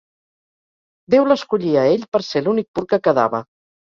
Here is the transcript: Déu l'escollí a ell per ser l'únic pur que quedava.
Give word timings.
Déu 1.15 1.27
l'escollí 1.31 1.75
a 1.81 1.85
ell 1.91 2.07
per 2.15 2.21
ser 2.29 2.43
l'únic 2.47 2.69
pur 2.79 2.87
que 2.95 3.01
quedava. 3.09 3.45